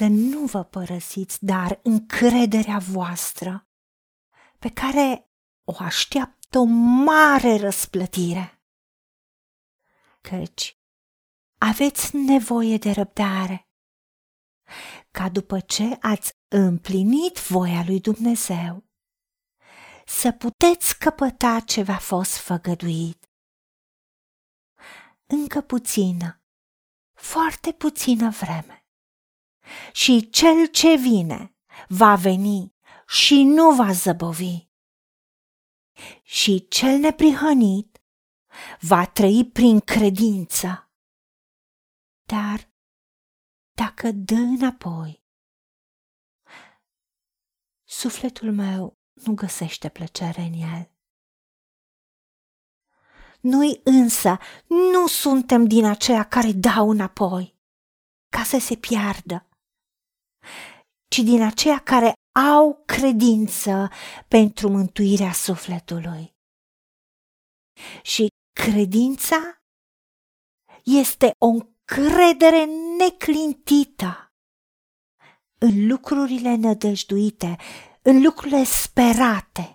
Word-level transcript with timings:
să 0.00 0.06
nu 0.06 0.44
vă 0.44 0.62
părăsiți, 0.62 1.44
dar 1.44 1.80
încrederea 1.82 2.78
voastră, 2.78 3.68
pe 4.58 4.70
care 4.72 5.30
o 5.64 5.74
așteaptă 5.78 6.58
o 6.58 6.64
mare 7.04 7.56
răsplătire. 7.56 8.62
Căci 10.20 10.80
aveți 11.58 12.16
nevoie 12.16 12.76
de 12.76 12.90
răbdare, 12.90 13.68
ca 15.10 15.28
după 15.28 15.60
ce 15.60 15.96
ați 16.00 16.32
împlinit 16.48 17.38
voia 17.38 17.84
lui 17.86 18.00
Dumnezeu, 18.00 18.84
să 20.06 20.32
puteți 20.32 20.98
căpăta 20.98 21.60
ce 21.60 21.82
v-a 21.82 21.98
fost 21.98 22.36
făgăduit. 22.36 23.30
Încă 25.26 25.60
puțină, 25.60 26.42
foarte 27.12 27.72
puțină 27.72 28.30
vreme. 28.30 28.79
Și 29.92 30.30
cel 30.30 30.66
ce 30.66 30.96
vine 30.96 31.54
va 31.88 32.14
veni 32.14 32.74
și 33.06 33.42
nu 33.42 33.74
va 33.74 33.92
zăbovi. 33.92 34.68
Și 36.22 36.68
cel 36.68 36.98
neprihănit 36.98 38.02
va 38.80 39.06
trăi 39.06 39.50
prin 39.52 39.80
credință. 39.80 40.90
Dar 42.24 42.70
dacă 43.74 44.10
dă 44.12 44.34
înapoi, 44.34 45.24
sufletul 47.84 48.52
meu 48.52 48.98
nu 49.12 49.34
găsește 49.34 49.88
plăcere 49.88 50.40
în 50.40 50.52
el. 50.52 50.90
Noi 53.40 53.80
însă 53.84 54.38
nu 54.66 55.06
suntem 55.06 55.66
din 55.66 55.84
aceia 55.84 56.24
care 56.24 56.52
dau 56.52 56.90
înapoi 56.90 57.58
ca 58.28 58.42
să 58.42 58.58
se 58.58 58.76
piardă, 58.76 59.48
ci 61.10 61.18
din 61.18 61.42
aceia 61.42 61.78
care 61.78 62.12
au 62.54 62.82
credință 62.86 63.88
pentru 64.28 64.68
mântuirea 64.68 65.32
sufletului. 65.32 66.34
Și 68.02 68.28
credința 68.52 69.62
este 70.84 71.30
o 71.38 71.46
încredere 71.46 72.64
neclintită 72.98 74.32
în 75.60 75.86
lucrurile 75.86 76.54
nădăjduite, 76.54 77.56
în 78.02 78.22
lucrurile 78.22 78.64
sperate 78.64 79.74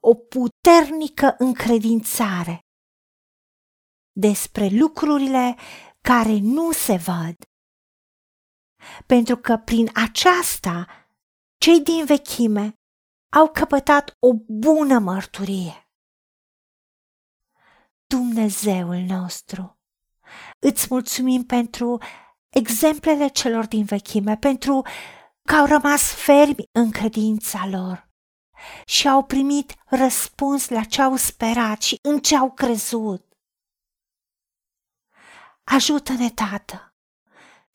o 0.00 0.14
puternică 0.14 1.34
încredințare 1.38 2.60
despre 4.12 4.68
lucrurile 4.68 5.56
care 6.00 6.38
nu 6.38 6.72
se 6.72 6.96
văd. 6.96 7.49
Pentru 9.06 9.36
că 9.36 9.56
prin 9.56 9.90
aceasta 9.94 10.86
cei 11.58 11.80
din 11.80 12.04
vechime 12.04 12.74
au 13.32 13.50
căpătat 13.50 14.16
o 14.18 14.34
bună 14.48 14.98
mărturie. 14.98 15.90
Dumnezeul 18.06 18.96
nostru, 18.96 19.78
îți 20.58 20.86
mulțumim 20.90 21.44
pentru 21.44 21.98
exemplele 22.48 23.28
celor 23.28 23.66
din 23.66 23.84
vechime, 23.84 24.36
pentru 24.36 24.82
că 25.42 25.54
au 25.54 25.66
rămas 25.66 26.14
fermi 26.14 26.64
în 26.72 26.90
credința 26.90 27.66
lor 27.66 28.08
și 28.86 29.08
au 29.08 29.24
primit 29.24 29.74
răspuns 29.86 30.68
la 30.68 30.84
ce 30.84 31.02
au 31.02 31.16
sperat 31.16 31.82
și 31.82 31.98
în 32.02 32.18
ce 32.18 32.36
au 32.36 32.52
crezut. 32.52 33.24
Ajută-ne, 35.64 36.30
Tată, 36.30 36.89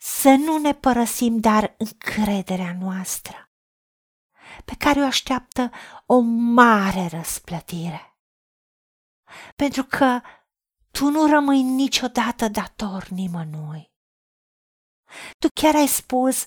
să 0.08 0.30
nu 0.30 0.58
ne 0.58 0.74
părăsim 0.74 1.40
dar 1.40 1.76
încrederea 1.78 2.78
noastră, 2.80 3.52
pe 4.66 4.76
care 4.78 5.00
o 5.00 5.06
așteaptă 5.06 5.72
o 6.06 6.20
mare 6.54 7.08
răsplătire. 7.08 8.18
Pentru 9.56 9.84
că 9.84 10.22
tu 10.92 11.10
nu 11.10 11.30
rămâi 11.30 11.62
niciodată 11.62 12.48
dator 12.48 13.08
nimănui. 13.08 13.94
Tu 15.40 15.48
chiar 15.54 15.76
ai 15.76 15.88
spus 15.88 16.46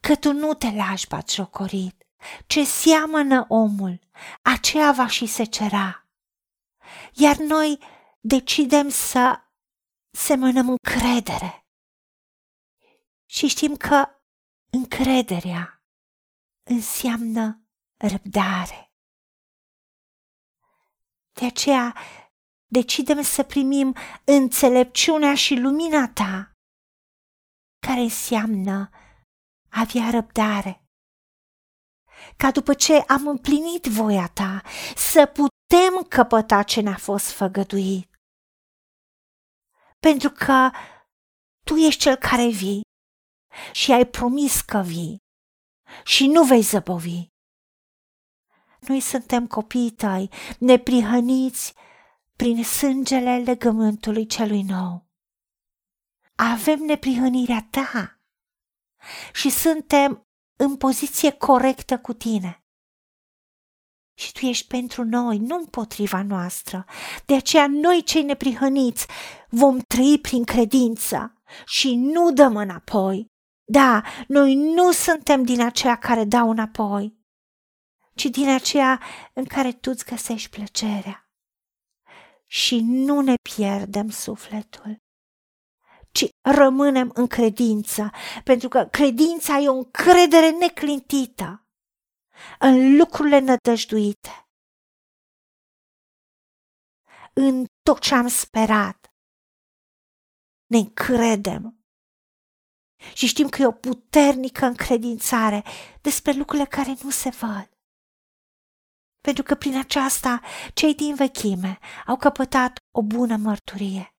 că 0.00 0.16
tu 0.16 0.32
nu 0.32 0.54
te 0.54 0.70
lași 0.70 1.08
batjocorit, 1.08 2.06
ce 2.46 2.64
seamănă 2.64 3.44
omul, 3.48 4.00
aceea 4.42 4.92
va 4.92 5.06
și 5.06 5.26
se 5.26 5.44
cera. 5.44 6.06
Iar 7.12 7.36
noi 7.36 7.78
decidem 8.20 8.88
să 8.88 9.40
semănăm 10.10 10.68
încredere. 10.68 11.61
Și 13.32 13.46
știm 13.46 13.76
că 13.76 14.08
încrederea 14.72 15.82
înseamnă 16.62 17.66
răbdare. 17.96 18.92
De 21.32 21.46
aceea 21.46 21.96
decidem 22.66 23.22
să 23.22 23.42
primim 23.42 23.94
înțelepciunea 24.24 25.34
și 25.34 25.54
lumina 25.54 26.08
ta, 26.08 26.52
care 27.86 28.00
înseamnă 28.00 28.90
avea 29.70 30.10
răbdare 30.10 30.84
ca 32.36 32.50
după 32.50 32.74
ce 32.74 32.94
am 32.94 33.26
împlinit 33.26 33.84
voia 33.84 34.28
ta, 34.28 34.62
să 34.96 35.26
putem 35.26 36.02
căpăta 36.08 36.62
ce 36.62 36.80
ne-a 36.80 36.98
fost 36.98 37.30
făgăduit. 37.30 38.10
Pentru 39.98 40.30
că 40.30 40.70
tu 41.64 41.74
ești 41.74 42.00
cel 42.00 42.16
care 42.16 42.48
vii 42.48 42.90
și 43.72 43.92
ai 43.92 44.06
promis 44.06 44.60
că 44.60 44.78
vii 44.78 45.22
și 46.04 46.26
nu 46.26 46.44
vei 46.44 46.60
zăbovi. 46.60 47.30
Noi 48.80 49.00
suntem 49.00 49.46
copiii 49.46 49.90
tăi, 49.90 50.30
neprihăniți 50.58 51.74
prin 52.36 52.64
sângele 52.64 53.38
legământului 53.38 54.26
celui 54.26 54.62
nou. 54.62 55.06
Avem 56.34 56.78
neprihănirea 56.78 57.68
ta 57.70 58.20
și 59.32 59.50
suntem 59.50 60.26
în 60.58 60.76
poziție 60.76 61.30
corectă 61.30 61.98
cu 61.98 62.12
tine. 62.12 62.64
Și 64.14 64.32
tu 64.32 64.46
ești 64.46 64.66
pentru 64.66 65.04
noi, 65.04 65.38
nu 65.38 65.56
împotriva 65.56 66.22
noastră. 66.22 66.84
De 67.26 67.34
aceea 67.34 67.66
noi 67.66 68.02
cei 68.02 68.22
neprihăniți 68.22 69.06
vom 69.48 69.78
trăi 69.78 70.18
prin 70.22 70.44
credință 70.44 71.42
și 71.64 71.94
nu 71.94 72.32
dăm 72.32 72.56
înapoi. 72.56 73.31
Da, 73.64 74.02
noi 74.28 74.54
nu 74.54 74.92
suntem 74.92 75.42
din 75.42 75.60
aceia 75.60 75.98
care 75.98 76.24
dau 76.24 76.50
înapoi, 76.50 77.18
ci 78.14 78.24
din 78.24 78.48
aceea 78.48 79.00
în 79.32 79.44
care 79.44 79.72
tu 79.72 79.90
îți 79.90 80.04
găsești 80.04 80.50
plăcerea. 80.50 81.30
Și 82.46 82.80
nu 82.80 83.20
ne 83.20 83.34
pierdem 83.54 84.10
sufletul 84.10 85.02
ci 86.12 86.28
rămânem 86.40 87.10
în 87.14 87.26
credință, 87.26 88.10
pentru 88.44 88.68
că 88.68 88.88
credința 88.90 89.58
e 89.58 89.68
o 89.68 89.72
încredere 89.72 90.50
neclintită 90.50 91.66
în 92.58 92.96
lucrurile 92.96 93.38
nădăjduite, 93.38 94.48
în 97.32 97.64
tot 97.82 98.00
ce 98.00 98.14
am 98.14 98.26
sperat. 98.26 99.14
Ne 100.66 100.78
încredem 100.78 101.81
și 103.14 103.26
știm 103.26 103.48
că 103.48 103.62
e 103.62 103.66
o 103.66 103.72
puternică 103.72 104.64
încredințare 104.64 105.64
despre 106.00 106.32
lucrurile 106.32 106.68
care 106.68 106.96
nu 107.02 107.10
se 107.10 107.30
văd. 107.30 107.70
Pentru 109.20 109.42
că 109.42 109.54
prin 109.54 109.78
aceasta 109.78 110.40
cei 110.74 110.94
din 110.94 111.14
vechime 111.14 111.78
au 112.06 112.16
căpătat 112.16 112.78
o 112.90 113.02
bună 113.02 113.36
mărturie. 113.36 114.14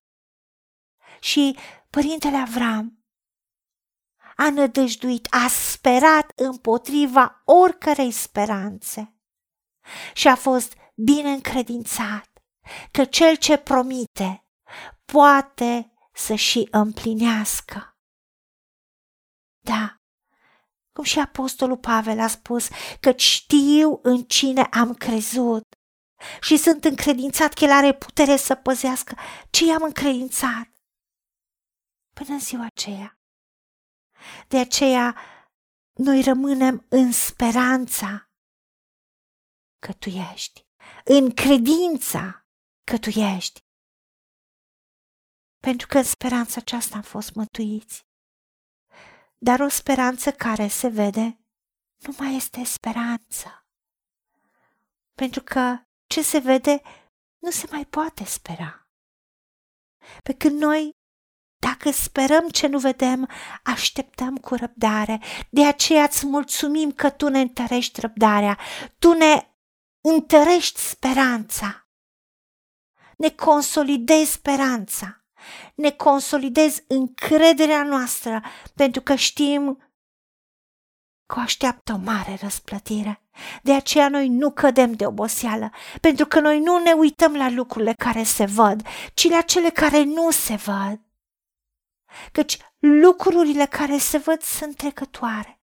Și 1.20 1.56
Părintele 1.90 2.36
Avram 2.36 3.04
a 4.36 4.50
nădăjduit, 4.50 5.26
a 5.30 5.48
sperat 5.48 6.32
împotriva 6.34 7.42
oricărei 7.44 8.10
speranțe 8.10 9.14
și 10.14 10.28
a 10.28 10.34
fost 10.36 10.74
bine 10.94 11.30
încredințat 11.30 12.30
că 12.90 13.04
cel 13.04 13.36
ce 13.36 13.56
promite 13.56 14.46
poate 15.04 15.92
să 16.12 16.34
și 16.34 16.68
împlinească. 16.70 17.93
Da, 19.64 20.00
cum 20.92 21.04
și 21.04 21.18
apostolul 21.18 21.78
Pavel 21.78 22.20
a 22.20 22.26
spus 22.26 22.68
că 23.00 23.12
știu 23.16 23.98
în 24.02 24.22
cine 24.24 24.62
am 24.62 24.94
crezut 24.94 25.62
și 26.40 26.56
sunt 26.56 26.84
încredințat 26.84 27.52
că 27.52 27.64
el 27.64 27.70
are 27.70 27.94
putere 27.94 28.36
să 28.36 28.54
păzească 28.54 29.16
ce 29.50 29.64
i-am 29.64 29.82
încredințat 29.82 30.68
până 32.14 32.28
în 32.28 32.40
ziua 32.40 32.64
aceea. 32.64 33.18
De 34.48 34.58
aceea, 34.58 35.16
noi 35.92 36.22
rămânem 36.22 36.86
în 36.88 37.12
speranța 37.12 38.30
că 39.78 39.92
tu 39.92 40.08
ești, 40.08 40.66
în 41.04 41.34
credința 41.34 42.46
că 42.84 42.98
tu 42.98 43.08
ești. 43.08 43.60
Pentru 45.58 45.86
că 45.86 45.98
în 45.98 46.04
speranța 46.04 46.60
aceasta 46.60 46.96
am 46.96 47.02
fost 47.02 47.34
mântuiți. 47.34 48.06
Dar 49.44 49.60
o 49.60 49.68
speranță 49.68 50.32
care 50.32 50.68
se 50.68 50.88
vede 50.88 51.38
nu 51.96 52.14
mai 52.18 52.34
este 52.34 52.64
speranță. 52.64 53.66
Pentru 55.14 55.42
că 55.42 55.78
ce 56.06 56.22
se 56.22 56.38
vede 56.38 56.82
nu 57.38 57.50
se 57.50 57.66
mai 57.70 57.84
poate 57.84 58.24
spera. 58.24 58.88
Pe 60.22 60.34
când 60.34 60.60
noi, 60.60 60.90
dacă 61.58 61.90
sperăm 61.90 62.48
ce 62.48 62.66
nu 62.66 62.78
vedem, 62.78 63.30
așteptăm 63.62 64.36
cu 64.36 64.54
răbdare. 64.54 65.20
De 65.50 65.66
aceea 65.66 66.04
îți 66.04 66.26
mulțumim 66.26 66.92
că 66.92 67.10
tu 67.10 67.28
ne 67.28 67.40
întărești 67.40 68.00
răbdarea, 68.00 68.58
tu 68.98 69.12
ne 69.12 69.54
întărești 70.00 70.80
speranța, 70.80 71.88
ne 73.16 73.30
consolidezi 73.30 74.32
speranța 74.32 75.23
ne 75.74 75.90
consolidezi 75.90 76.84
încrederea 76.88 77.82
noastră 77.82 78.42
pentru 78.74 79.00
că 79.00 79.14
știm 79.14 79.78
că 81.26 81.38
o 81.38 81.42
așteaptă 81.42 81.92
o 81.92 82.04
mare 82.04 82.38
răsplătire. 82.40 83.22
De 83.62 83.72
aceea 83.72 84.08
noi 84.08 84.28
nu 84.28 84.50
cădem 84.50 84.92
de 84.92 85.06
oboseală, 85.06 85.70
pentru 86.00 86.26
că 86.26 86.40
noi 86.40 86.60
nu 86.60 86.78
ne 86.78 86.92
uităm 86.92 87.36
la 87.36 87.50
lucrurile 87.50 87.92
care 87.92 88.22
se 88.22 88.44
văd, 88.44 88.86
ci 89.14 89.28
la 89.28 89.40
cele 89.40 89.70
care 89.70 90.02
nu 90.02 90.30
se 90.30 90.54
văd. 90.54 91.00
Căci 92.32 92.58
lucrurile 92.78 93.66
care 93.66 93.98
se 93.98 94.18
văd 94.18 94.42
sunt 94.42 94.76
trecătoare, 94.76 95.62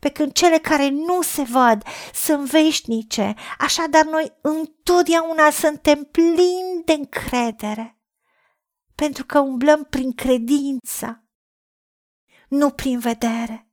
pe 0.00 0.10
când 0.10 0.32
cele 0.32 0.58
care 0.58 0.88
nu 0.88 1.22
se 1.22 1.42
văd 1.42 1.82
sunt 2.14 2.50
veșnice, 2.50 3.34
așadar 3.58 4.04
noi 4.04 4.32
întotdeauna 4.40 5.50
suntem 5.50 6.04
plini 6.04 6.82
de 6.84 6.92
încredere 6.92 7.98
pentru 8.94 9.24
că 9.24 9.38
umblăm 9.38 9.84
prin 9.84 10.12
credință, 10.12 11.24
nu 12.48 12.70
prin 12.70 12.98
vedere. 12.98 13.68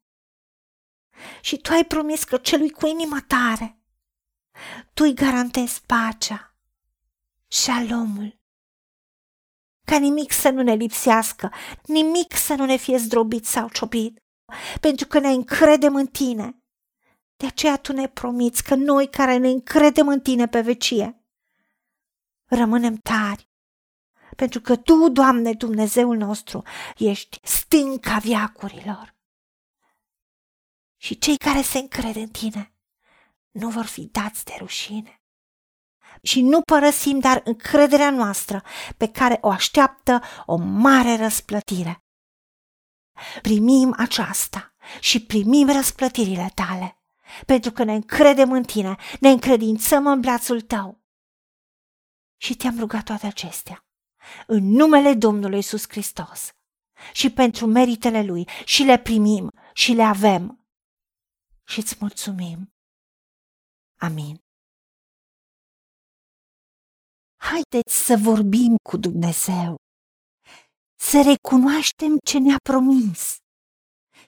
Și 1.42 1.58
tu 1.58 1.72
ai 1.72 1.86
promis 1.86 2.24
că 2.24 2.38
celui 2.38 2.70
cu 2.70 2.88
inima 2.88 3.24
tare, 3.28 3.80
tu 4.94 5.04
îi 5.04 5.14
garantezi 5.14 5.82
pacea, 5.86 6.56
șalomul. 7.48 8.40
Ca 9.86 9.98
nimic 9.98 10.32
să 10.32 10.50
nu 10.50 10.62
ne 10.62 10.74
lipsească, 10.74 11.54
nimic 11.86 12.36
să 12.36 12.54
nu 12.54 12.66
ne 12.66 12.76
fie 12.76 12.98
zdrobit 12.98 13.46
sau 13.46 13.70
ciopit, 13.70 14.20
pentru 14.80 15.08
că 15.08 15.20
ne 15.20 15.30
încredem 15.30 15.96
în 15.96 16.08
tine. 16.08 16.56
De 17.38 17.46
aceea 17.46 17.78
tu 17.78 17.94
ne 17.94 18.08
promiți 18.08 18.64
că 18.64 18.76
noi 18.76 19.10
care 19.10 19.38
ne 19.38 19.48
încredem 19.48 20.08
în 20.08 20.22
tine 20.22 20.48
pe 20.48 20.62
vecie, 20.62 21.22
rămânem 22.46 22.96
tari 22.96 23.21
pentru 24.36 24.62
că 24.62 24.76
Tu, 24.76 25.10
Doamne 25.10 25.54
Dumnezeul 25.54 26.18
nostru, 26.18 26.64
ești 26.98 27.40
stânca 27.44 28.18
viacurilor. 28.18 29.16
Și 30.98 31.18
cei 31.18 31.38
care 31.38 31.62
se 31.62 31.78
încred 31.78 32.16
în 32.16 32.30
Tine 32.30 32.74
nu 33.52 33.70
vor 33.70 33.86
fi 33.86 34.02
dați 34.02 34.46
de 34.46 34.54
rușine. 34.58 35.22
Și 36.24 36.42
nu 36.42 36.62
părăsim 36.62 37.20
dar 37.20 37.42
încrederea 37.44 38.10
noastră 38.10 38.64
pe 38.98 39.08
care 39.08 39.38
o 39.42 39.50
așteaptă 39.50 40.22
o 40.46 40.56
mare 40.56 41.16
răsplătire. 41.16 42.04
Primim 43.42 43.94
aceasta 43.98 44.74
și 45.00 45.26
primim 45.26 45.72
răsplătirile 45.72 46.52
tale, 46.56 46.98
pentru 47.46 47.72
că 47.72 47.84
ne 47.84 47.94
încredem 47.94 48.52
în 48.52 48.64
tine, 48.64 48.96
ne 49.20 49.30
încredințăm 49.30 50.08
în 50.08 50.20
brațul 50.20 50.62
tău. 50.62 51.02
Și 52.38 52.56
te-am 52.56 52.80
rugat 52.80 53.04
toate 53.04 53.28
acestea 53.28 53.86
în 54.48 54.64
numele 54.64 55.14
Domnului 55.14 55.60
Isus 55.60 55.84
Hristos. 55.88 56.50
Și 57.14 57.32
pentru 57.32 57.66
meritele 57.66 58.24
Lui. 58.24 58.48
Și 58.66 58.84
le 58.84 59.00
primim. 59.00 59.50
Și 59.74 59.92
le 59.92 60.04
avem. 60.04 60.66
Și 61.68 61.80
îți 61.80 61.96
mulțumim. 62.00 62.70
Amin. 64.00 64.42
Haideți 67.42 68.06
să 68.06 68.16
vorbim 68.24 68.76
cu 68.90 68.98
Dumnezeu, 68.98 69.76
să 71.00 71.22
recunoaștem 71.32 72.18
ce 72.26 72.38
ne-a 72.40 72.58
promis. 72.70 73.36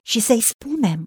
Și 0.02 0.20
să-i 0.20 0.40
spunem, 0.40 1.06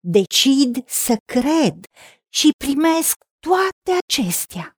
decid 0.00 0.88
să 0.88 1.16
cred 1.32 1.84
și 2.28 2.50
primesc 2.64 3.16
toate 3.38 3.98
acestea 4.06 4.77